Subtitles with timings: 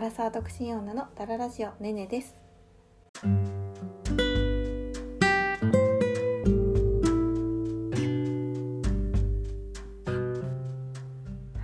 [0.00, 2.34] アラサー独身女のダララジオねねです。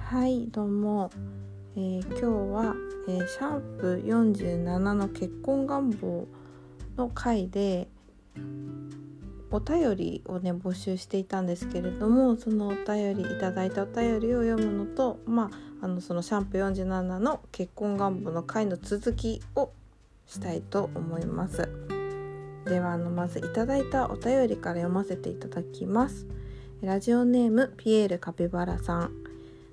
[0.04, 1.10] はいどうも、
[1.76, 2.74] えー、今日は、
[3.08, 6.28] えー、シャープ47の結婚願望
[6.98, 7.88] の回で
[9.56, 15.50] お便りをね募集していたんですけれどもそのお便りいただいたお便りを読むのとま
[15.80, 19.70] ああのそのシャンプー47の結婚願望の回の続きを
[20.26, 21.68] したいと思います。
[22.66, 26.26] ではあのまずいただいたお便りから読ませていただきます。
[26.82, 29.12] ラジオネームピエールカピバラさん。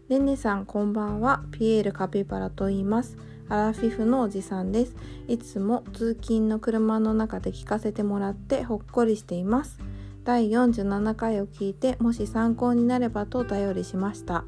[0.10, 1.44] ねねさんこんばんは。
[1.52, 3.18] ピエールカピバラと言います。
[3.50, 4.96] アラフィフのおじさんです。
[5.28, 9.80] いつも通勤の車の中で聞かせてもらってほっこりしています。
[10.24, 14.46] 第47回を聞いてもし参考になればとお便りしました。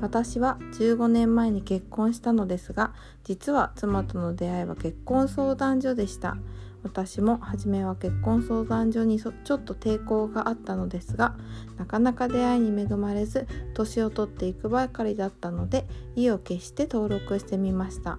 [0.00, 2.92] 私は15年前に結婚したのですが
[3.22, 6.36] 実は妻との出会いは結婚相談所でした。
[6.82, 11.36] 私も初めは結婚相談所にちょっと抵抗があったのですが
[11.78, 18.18] なかなか出会いに恵まれず年を取っていくばかりだったので意を決して登録してみました。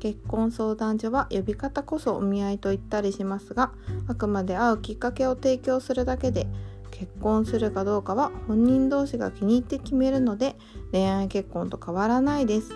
[0.00, 3.70] 結婚相談所は呼び方こそお見合いと言ったりしますが
[4.08, 6.46] あくまで会うきっかけを提供するだけで
[6.90, 10.56] 結婚するかどうかは本人同士が気に入って決めるので
[10.90, 12.72] 恋愛結婚と変わらないです。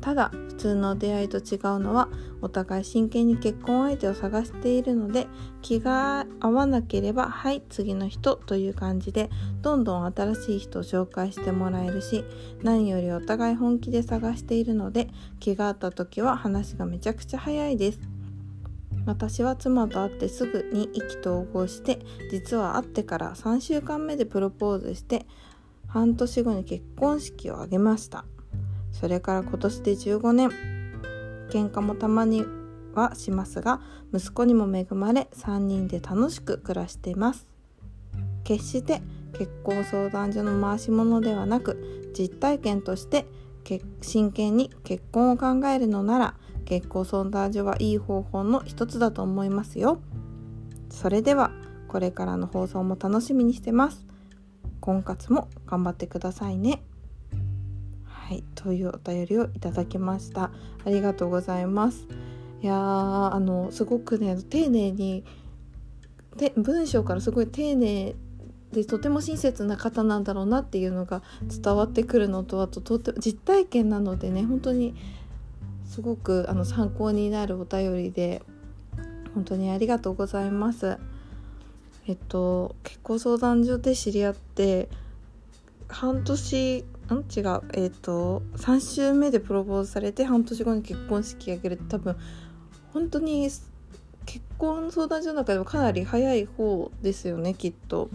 [0.00, 2.08] ただ普通の出会いと違うのは
[2.46, 5.26] お互い真剣に結婚相手を探しているので
[5.62, 9.30] 気が合わなければはい次の人という感じで
[9.62, 12.24] どんどん新しい人を紹介してもらえるし
[12.62, 15.08] 何よりお互い本気で探しているので
[15.40, 18.00] 気が合った時は話がめちゃくちゃ早いです。
[19.06, 25.26] 私は妻と会ってすぐに意気投合して実は会ってから3週間目でプロポーズして
[25.86, 28.24] 半年後に結婚式を挙げました。
[28.90, 30.75] それから今年で15年。
[31.50, 32.44] 喧嘩もたまに
[32.94, 33.80] はしますが
[34.12, 37.46] 息子にも恵まれ3人で楽しく暮らしています。
[38.44, 39.02] 決して
[39.32, 43.26] 結婚相談所の回し物ではなく実体験として
[44.00, 46.34] 真剣に結婚を考えるのなら
[46.64, 50.00] 結婚相談所はいい方法の一つだと思いますよ。
[50.88, 51.50] それでは
[51.88, 54.06] これからの放送も楽しみにしてます。
[54.80, 56.82] 婚活も頑張ってくださいね。
[58.26, 60.50] はいというお便りをいただきました
[60.84, 62.08] ありがとうございます
[62.60, 65.24] いやーあのすごくね丁寧に
[66.36, 68.16] で文章からすごい丁寧
[68.72, 71.22] でとても親切な方なんだろうなっていうのが
[71.62, 74.96] 伝わってくるのとあととて実体験なのでね本当に
[75.84, 78.42] すごくあの参考になるお便りで
[79.36, 80.98] 本当にありがとうございます。
[82.08, 84.88] えっと結婚相談所で知り合って
[85.86, 87.18] 半年ん？
[87.18, 92.16] 違うえっ、ー、と3週目でプロポーズされて半年後に結婚式挙げる多分
[92.92, 93.48] 本当に
[94.24, 98.10] 結婚相談所の中でもかなり早い方ですよねきっと。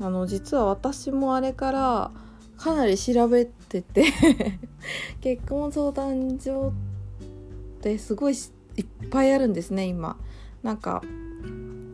[0.00, 2.10] あの実は私もあれから
[2.56, 4.04] かなり調べてて
[5.20, 6.72] 結婚相談所
[7.78, 8.36] ってすごいい
[8.82, 10.16] っぱいあるんですね今。
[10.62, 11.02] なんか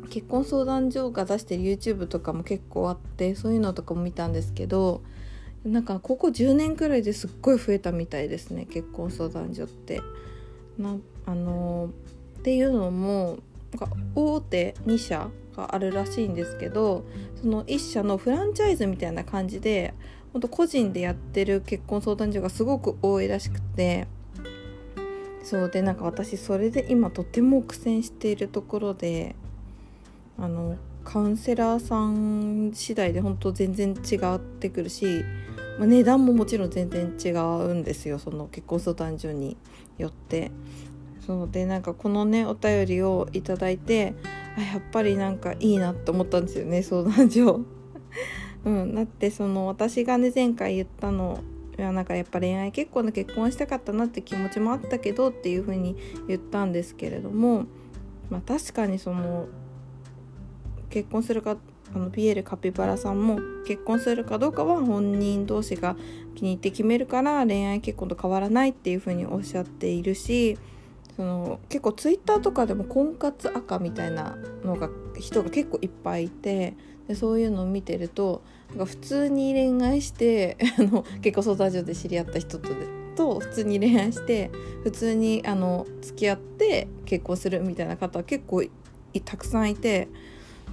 [0.08, 5.02] 結婚相談所が出してる YouTube とかも結構あってそういうのとかも見たんですけど
[5.64, 10.00] なんかここ10年くらいですっごい増えたみたいですね結婚相談所って。
[10.78, 11.90] なあの
[12.38, 13.38] っていうのも
[13.72, 17.04] なんか大手2社があるらしいんですけど
[17.40, 19.94] その1社のフランチャイズみたいな感じで
[20.32, 24.06] 本当個人でやってる結婚相談所がすごく多いらしくて
[25.42, 29.34] そうでなんか私それで今とても苦戦しているところで
[30.38, 35.24] あのカウンセラーさん次第で本当全然違ってくるし
[35.80, 39.56] まあ、値段ももちろん全然違うんですよその結婚相談所に
[39.98, 40.50] よって。
[41.26, 44.14] そうでなんかこのねお便りをいただいて
[44.58, 47.60] あやっぱりなんかいいなって思ったんですよね相談所。
[48.64, 51.40] うんだってその私がね前回言ったの
[51.78, 55.96] いやなんかやっぱ恋愛結婚の結婚したかったなって気持ちもあったけどっていう風に
[56.26, 57.66] 言ったんですけれども
[58.28, 59.46] まあ確かにその
[60.90, 61.56] 結婚するか
[61.94, 65.96] あのピエール・カピバラさんも結婚するかどうかは本人同士が
[66.34, 70.56] 気に入って決めるから恋愛結婚と変わらないっていうふうにおっしゃっているし
[71.16, 74.88] その結構ツイッターとかでも婚活赤みたいなのが
[75.18, 76.74] 人が結構いっぱいいて
[77.08, 82.68] でそういうのを見てるとなんか普通に恋愛して あの結婚相談所で知り合った人と
[83.16, 84.50] と普通に恋愛して
[84.84, 88.64] 普通にあの付き合って結婚するみたいな方は結構
[89.24, 90.08] たくさんいて。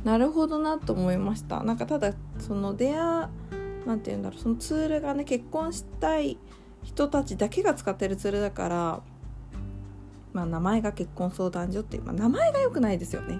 [0.07, 1.63] なるほどなと思いました。
[1.63, 3.27] なんかただその出会
[3.85, 6.37] なんて言うんだろうそのツールがね結婚したい
[6.81, 9.01] 人たちだけが使ってるツールだから、
[10.31, 13.37] まあ、名前が結婚相談所っていう、まあ、名前が良くないですよね。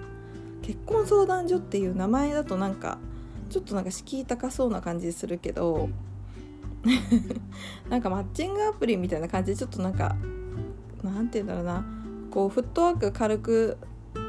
[0.60, 2.98] 結婚相談所っていう名前だとなんか
[3.48, 5.88] ちょっとなんか敷居高そうな感じするけど
[7.88, 10.16] なんかマッチングアプリみたいな感じでちょっとなんか
[11.02, 11.82] なんて言うんだろうな。
[12.30, 13.78] こうフットワーク軽く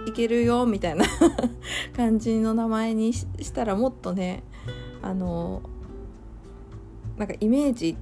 [0.07, 1.05] いけるよみたいな
[1.95, 4.43] 感じの名前にしたらもっとね
[5.01, 5.61] あの
[7.17, 7.97] なんかイメージ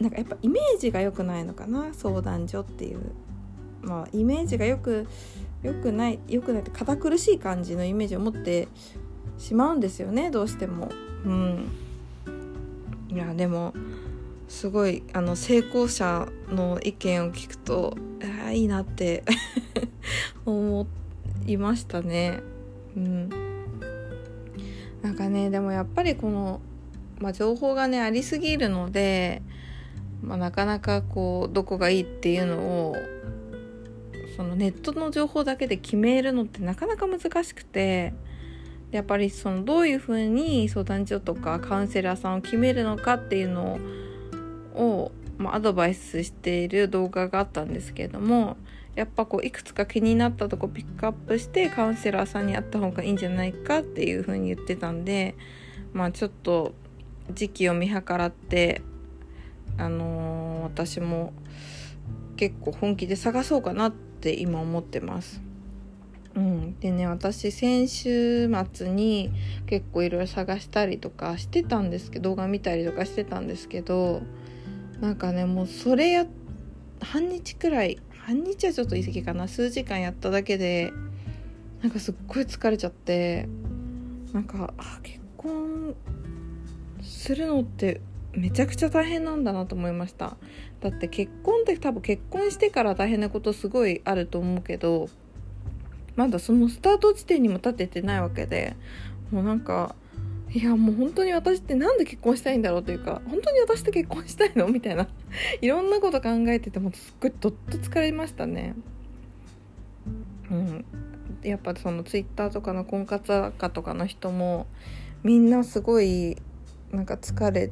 [0.00, 3.00] なんかやっぱイメージが良くないのかな相談所っていう
[3.82, 5.06] まあイメージがよく
[5.62, 8.68] 良くない良くないって堅苦しい感じのイメージを持って
[9.38, 10.90] しまうんですよねどうしても。
[11.24, 11.68] うん
[13.10, 13.74] いやでも
[14.48, 17.96] すごいあの成功者の意見を聞くと
[18.46, 19.24] あいいなって
[20.46, 20.86] 思っ
[21.52, 22.40] いましたね。
[22.96, 23.28] うん、
[25.02, 26.60] なんかねでもやっぱりこの、
[27.18, 29.42] まあ、情報がねありすぎるので、
[30.22, 32.96] まあ、なかなかこうどこがいいっていうのを
[34.36, 38.14] そのネットの情報だけで決めるのってなかなか難しくて。
[38.90, 43.78] やっぱりそのどういうふうに相談所とかカウンセラーさんを決めるのかっていうの
[44.74, 48.56] を、まあ、アドバイスしている動画があったんですけれども
[48.94, 55.36] やっぱこういくつか気になったとこピックアップしてカウンセラーさんに会った方がいいんじゃないかっていうふうに言ってたんで
[55.92, 56.74] まあちょっと
[57.32, 58.82] 時期を見計らって
[59.78, 61.32] あのー、私も
[62.36, 65.40] 結構本気で探そうかなって今思ってます。
[66.34, 69.32] うん、でね私先週末に
[69.66, 74.22] 結構いろいろ探したりとかしてたんですけど動画見たりとかしてたんですけど
[75.00, 76.26] なんかねもうそれや
[77.00, 77.98] 半日くらい
[78.30, 79.48] 半日はちょっと言い過ぎかな。
[79.48, 80.92] 数時間やっただけで
[81.82, 83.48] なんかすっごい疲れちゃって
[84.32, 85.96] なんかあ結婚
[87.02, 88.00] するのって
[88.30, 90.36] めちゃくちゃ大変なんだなと思いました。
[90.80, 95.08] だって結婚って多分結婚してから大変なことすごいあると思うけど
[96.14, 98.76] まだそのスタート地点にも立ててないわけで
[99.32, 99.96] もうなんか
[100.52, 104.66] いやもう本当に私って何で結婚したいんだろうというか本当に私と結婚したいの？
[104.68, 105.06] みたいな。
[105.60, 108.74] いろんなこと考えててもすっごいどっと疲れましたね。
[110.50, 110.84] うん、
[111.42, 114.66] やっぱそのツイッターとかの婚活家とかの人も
[115.22, 116.36] みんなすごい
[116.90, 117.70] なんか疲れ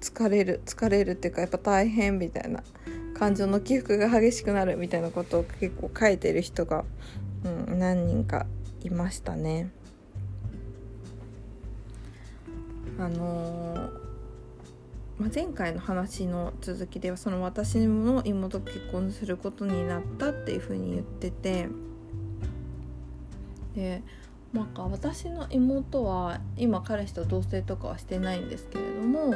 [0.00, 2.62] 疲れる疲れるっていうかやっぱ大変みたいな。
[3.18, 6.84] 感情の起伏が激しくなるみたいなことを結構書いてる人が、
[7.44, 8.46] うん、何人か
[8.84, 9.70] いましたね。
[12.98, 13.78] あのー、
[15.18, 21.68] まあ、前回の話の続きではその私の妹と結婚することになったっていうふうに言ってて。
[23.74, 24.02] で
[24.52, 29.34] なんか私の妹は今彼氏と同棲とかはしてないんですけれども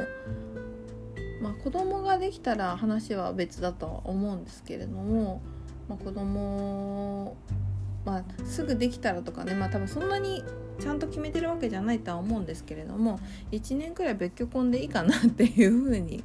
[1.43, 5.41] まあ、子供ができたら話は別だとは思うんですけれども、
[5.89, 7.35] まあ、子供
[8.05, 10.43] まあ、すぐできたらとかねまあ多分そんなに
[10.79, 13.19] ちゃんと決めてるわけじゃないとは思うんですけれども
[13.51, 16.23] 1年くらい別居婚でいいかなっていう風に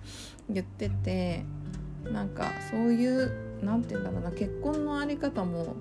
[0.48, 1.44] 言ってて
[2.04, 3.30] なんかそういう
[3.62, 5.76] 何て言うんだろうな結婚の在り方も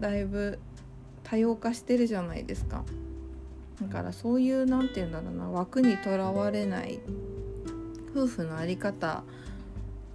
[0.00, 0.58] だいぶ
[1.24, 2.84] 多様化してるじゃないですか。
[3.80, 7.00] だからそういう何て言うんだろうな枠にとらわれない
[8.14, 9.24] 夫婦の在り方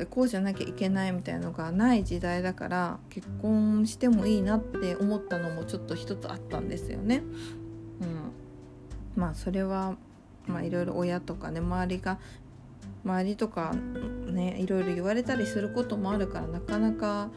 [0.05, 7.23] こうじゃなきゃいけないみたいのがない時代だから結婚してもいいなって思ったのもちょっと一つあったんですよね。
[8.01, 8.31] うん、
[9.15, 9.97] まあそれは
[10.45, 12.19] まあいろいろ親とかね周りが
[13.03, 13.73] 周りとか
[14.27, 17.29] ねいろいろ言われたりすることもあるからなかなか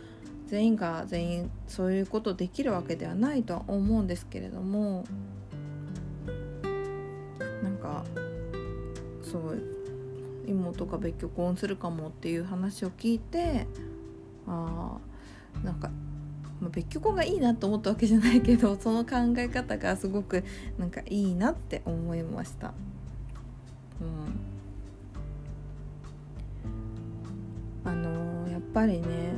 [0.46, 5.04] 全員が全員そういうことできるわけではないとは思うんですけれども
[7.62, 8.04] なんか
[9.22, 9.79] そう
[10.46, 13.66] 妹が別居婚するかもっていう話を聞いて
[14.46, 14.98] あ
[15.64, 15.90] なんか、
[16.60, 20.44] まあ、別居婚がいいなと思ったわけじゃないけどその考え方がすごく
[20.78, 22.72] なんかいいなって思いました。
[24.00, 24.04] う
[27.88, 29.34] ん、あのー、やっぱりね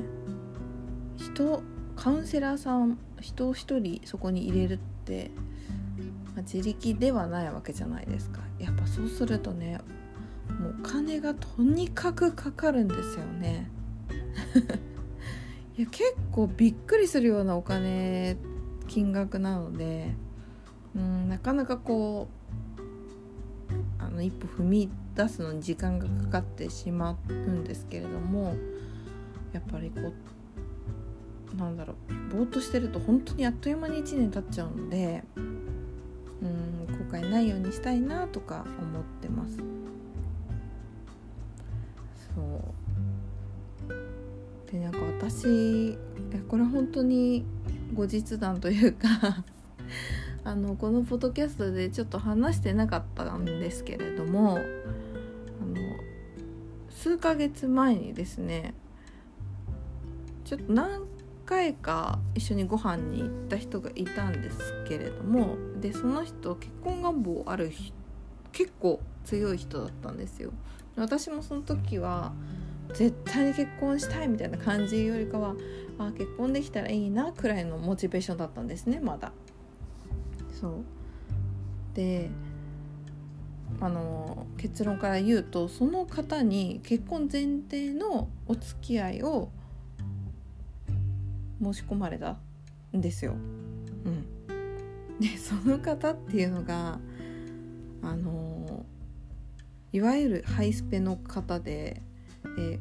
[1.17, 1.63] 人
[1.97, 5.31] カウンセラーさん人を一人そこに入れるって、
[6.35, 9.81] まあ、自力ではないわけじゃないですかやっぱそうするとね
[10.49, 13.71] もうお金がとにかくかかるんですよね
[15.79, 18.37] いや結構びっくりするようなお金
[18.89, 20.15] 金額なので
[20.95, 22.29] うんなかなかこ
[23.69, 28.55] うあの一歩踏み出すのに時間がかかってしまうんですけれども
[29.53, 31.95] やっぱりこうなんだろ
[32.33, 39.82] うぼーっとしてると本当にあっという間に1年経っちゃうのでうん後悔ないようにしたいなとか思ってます。
[45.23, 45.97] 私
[46.49, 47.45] これ本当に
[47.95, 49.45] 後日談というか
[50.43, 55.77] あのこのポッドキャストでちょっと話してなかったんですけれどもあの
[56.91, 58.75] 数ヶ月前にですね
[60.45, 61.05] ちょっと何
[61.47, 67.71] 回か一緒にご飯に行った人がいたんですけれどもでその人結婚願望ある
[68.51, 70.51] 結構強い人だったんですよ。
[70.97, 72.33] 私もその時は
[72.95, 75.55] 絶対に結婚したいみたいな感じよりかは
[75.99, 79.33] あ結婚できたらいいなくらいのモチベーションだったんですねまだ。
[80.61, 80.75] そう
[81.95, 82.31] で
[83.81, 89.51] あの結論から言うとその方に結婚前提のお付き合いを
[91.61, 92.37] 申し込まれた
[92.97, 93.33] んですよ。
[93.33, 96.99] うん、でその方っていうのが
[98.03, 98.85] あの
[99.93, 102.03] いわゆるハイスペの方で、
[102.59, 102.79] え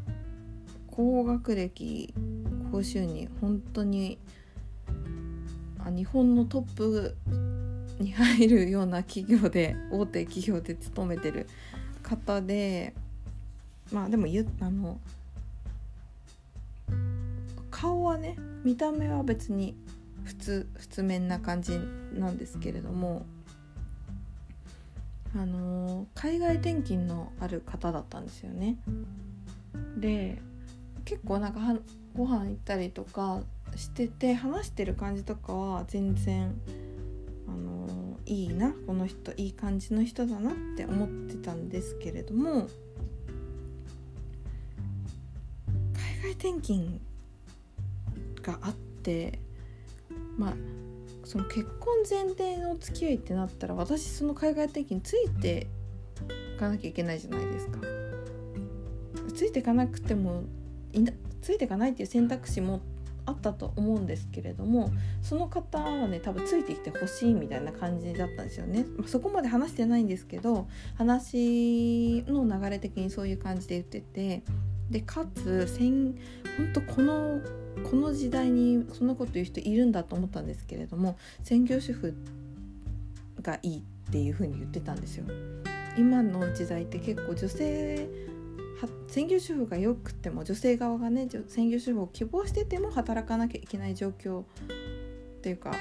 [0.87, 2.13] 高学歴
[2.71, 4.17] 高収入本当に
[5.79, 7.15] あ日本のトップ
[7.99, 11.47] に入るような企業で大手企業で勤めてる
[12.03, 12.93] 方で
[13.91, 14.99] まあでもゆあの
[17.69, 19.75] 顔はね見た目は別に
[20.23, 21.79] 普通普通面な感じ
[22.13, 23.25] なんですけれども
[25.35, 28.77] あの海外転勤のある方だったんですよね。
[29.97, 30.41] で
[31.05, 31.77] 結構なんかは
[32.15, 33.41] ご飯行ったりとか
[33.75, 36.53] してて話してる感じとかは全然
[37.47, 42.67] あのいいなこの人いい感じの人だなって思ってたんですけれども
[45.93, 46.99] 海外転勤
[48.41, 49.39] があって
[50.37, 50.53] まあ
[51.23, 55.67] その結婚前提の付き合いってなったら私その海外転勤ついて
[56.55, 58.00] いかなきゃいけないじゃないですか。
[59.41, 60.43] ついていかなくても
[61.41, 62.79] ついていかないっていう選択肢も
[63.25, 64.91] あったと思うんですけれども
[65.23, 74.43] その方はね多分ついてきてほしいみたいな感じだったんですよね、まあ、そこまで話してないんですけど話の流れ的にそういう感じで言ってて
[74.91, 76.13] でかつ本
[76.73, 77.41] 当この
[77.89, 82.13] この時代にそんなこと言う人いるんだと思ったんですけれども専業主婦
[83.41, 85.25] がいいっていう風に言ってたんですよ。
[85.97, 88.07] 今の時代って結構女性
[89.07, 94.45] 専業主婦がよくても女性側がね専業主婦を希望してても働かなきゃいけない状況っ
[95.41, 95.75] ていうか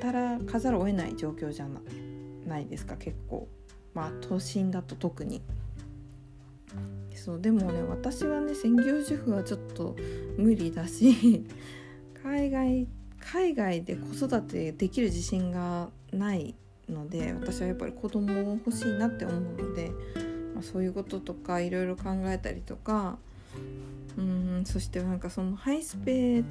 [0.00, 1.66] 働かざるを得ない状況じゃ
[2.46, 3.48] ないですか結構
[3.94, 5.42] まあ都心だと特に。
[7.14, 9.96] そうでもね私はね専業主婦はちょっと
[10.36, 11.46] 無理だし
[12.22, 12.86] 海外
[13.18, 16.54] 海外で子育てできる自信がない
[16.88, 19.90] ので私はやっぱり子供を欲しいなって思うので
[20.54, 23.18] まあ、そういうこととかいろいろ考えたりとか
[24.16, 26.42] うんそしてなんかそのハイスペ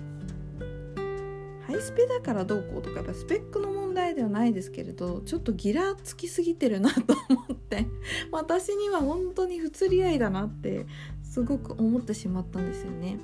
[1.66, 7.88] ハイスペだからどうこうとかやっぱスペックの問題ではないですけれどちょっとギラつきすぎてるなと思って
[8.32, 10.86] 私には本当に不釣り合いだなって
[11.24, 13.18] すごく思ってしまったんですよね。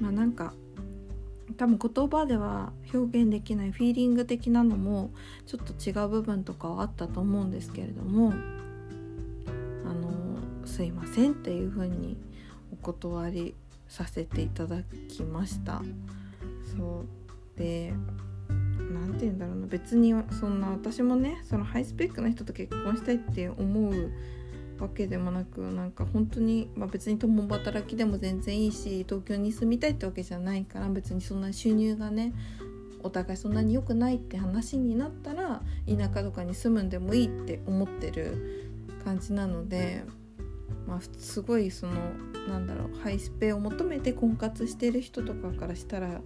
[0.00, 0.54] まあ、なんか
[1.56, 5.10] 多分言葉では表現できないフィーリング的なのも
[5.46, 8.32] ちょっと違う部分とかはあったと思うんですけれども
[10.74, 12.16] すいませんっていう風に
[12.72, 13.54] お断り
[13.86, 15.80] させていただきました。
[16.76, 17.94] そうで
[18.92, 19.66] 何て言うんだろうな。
[19.68, 24.10] 別にそんな私もねそのハイスペックな人と結婚したいって思う
[24.80, 32.34] わけでもなくなんか本当に、まあ、別に共働きでも全然いいし東京に住みたいってわけじゃないから別にそんな収入がね
[33.04, 40.02] お互いそんなに良くないって話になったら田舎とかに住むんでもいいって思ってる感じなので、
[40.86, 41.92] まあ、すごいその
[42.48, 46.20] なんだろうハイスペを求めて婚活してる人とかからしたら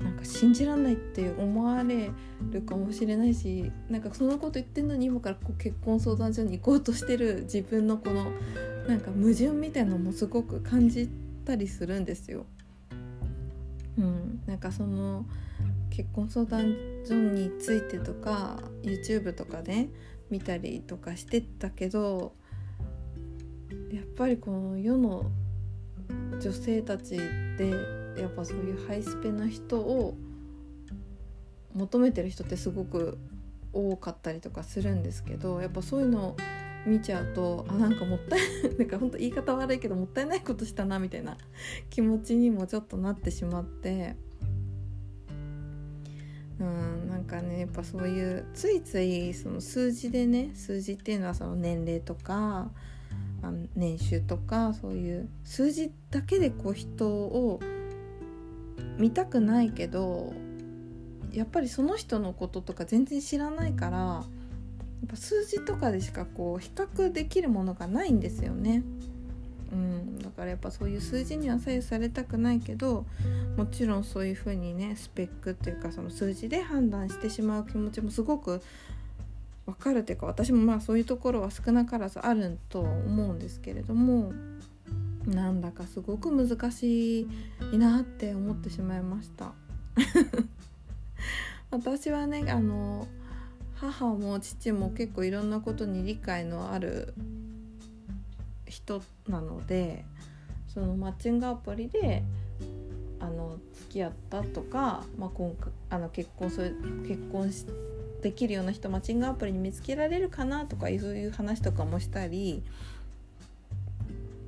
[0.00, 2.10] なんか信じらんないって思われ
[2.50, 8.30] るかもしれないしなんかそんなこと言ってんのに今からこう結婚相談所に行こうとしてる自分のこの
[8.88, 11.08] なんか矛盾みたいのもすごく感じ
[11.44, 12.44] たりするんですよ。
[13.96, 15.24] うん、なんかその
[15.90, 16.74] 結婚相談
[17.06, 19.88] 所についてとか YouTube とかね
[20.30, 22.32] 見たりとかしてたけど
[23.94, 25.30] やっぱりこの世の
[26.40, 27.16] 女性たち
[27.56, 27.70] で
[28.18, 30.16] やっぱそういうハイスペな人を
[31.74, 33.18] 求めてる人ってすごく
[33.72, 36.36] 多かったりとかするんですけどやっぱそういうのを
[36.86, 41.36] 見ちゃうとあなんかもったいないなんかほんと言い方悪いけどもったいないことしたなみたいな
[41.90, 44.16] 気持ちにもちょっとなってしまって
[46.60, 52.70] うんなんかねやっぱそういうついついその数字でね数字っていうのはその年齢とか
[53.74, 57.60] 年収とかそういう数字だけでこう人を
[58.98, 60.32] 見たくないけど
[61.32, 64.22] やっぱりその人のこととか全然知らないからや
[65.06, 68.82] っぱ数字とかでしかこう比較できるものがないんですよね。
[69.72, 73.04] うん、だからやっぱそういう数字には左右されたくないけど
[73.56, 78.62] もちろんそういうふうにねスペックっていうかその数字で判断してしまう気持ちもすごく
[79.66, 84.32] わかるっていうか私もまあそういうところは少なからずあると思うんですけれども
[85.26, 87.22] なんだかすごく難し
[87.72, 89.52] いなって思ってしまいました。
[91.70, 93.08] 私はねあの
[93.74, 97.14] 母も父も結構いろんなことに理解のある
[98.66, 100.04] 人なので
[100.68, 102.22] そのマッチングアプリで
[103.20, 107.64] あの付き合ったとか、まあ、今回あの結婚する結婚し
[108.24, 112.62] できるような人マッチングアプリに見つけられるかなとかそういう話とかもしたり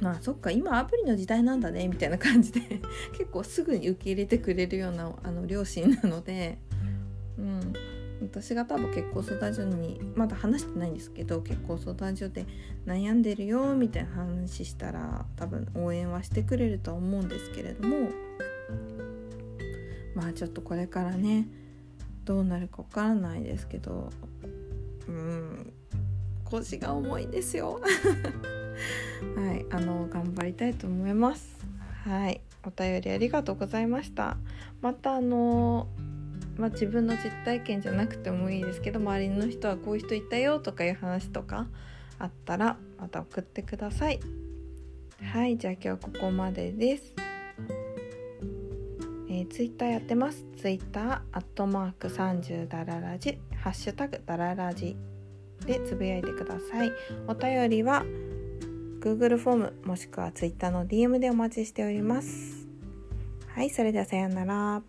[0.00, 2.60] まあそっか今アプリの時代なんだねみたいな感じで
[3.12, 6.56] 結構すぐに受け入れてくれるようなあの両親なので、
[7.38, 7.74] うん、
[8.22, 12.46] 私が多分結婚相談所にまだ話してないんですけど結婚相談所で
[12.86, 18.08] 悩んでるよみたいな話したら多分応援はしてくれるとは思うんですけれども
[20.14, 21.46] まあちょっとこれからね
[22.26, 24.10] どうなるかわからないですけど
[25.08, 25.72] うん
[26.44, 27.80] 腰が重いんですよ。
[29.34, 31.56] はいあの頑張りたいと思います。
[32.04, 34.36] はいお便りありがとうございました。
[34.80, 35.88] またあの
[36.56, 41.66] まあ、自分の実体験じゃなくてもいいですけど周りの人はこういう人いたよとかいう話とか
[42.18, 44.20] あったらまた送ってください。
[45.22, 47.14] はいじゃあ今日はここまでです。
[49.36, 50.46] えー、ツイッターやってます。
[50.56, 54.96] ツイッター、アットマーク30ダララジ、ハッシュタグダララジ
[55.66, 56.90] でつぶやいてください。
[57.28, 58.02] お便りは
[59.00, 62.66] Google フォームもしくは Twitter の DM でお待ちしております。
[63.48, 64.82] はい、それではさようなら。